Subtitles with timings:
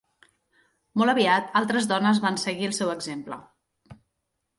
[1.01, 3.39] Molt aviat altres dones van seguir el seu exemple.